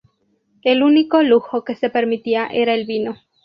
El 0.63 0.81
único 0.81 1.21
lujo 1.21 1.63
que 1.63 1.75
se 1.75 1.91
permitía 1.91 2.47
era 2.47 2.73
el 2.73 2.87
vino. 2.87 3.17